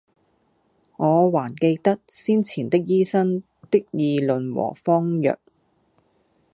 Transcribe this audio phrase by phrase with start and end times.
[0.97, 5.37] 我還記得先前的醫生的議論和方藥，